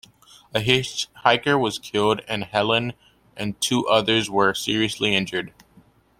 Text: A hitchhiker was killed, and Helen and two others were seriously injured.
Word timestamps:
A 0.55 0.61
hitchhiker 0.61 1.59
was 1.59 1.77
killed, 1.77 2.21
and 2.27 2.45
Helen 2.45 2.93
and 3.37 3.61
two 3.61 3.87
others 3.87 4.31
were 4.31 4.55
seriously 4.55 5.13
injured. 5.13 5.53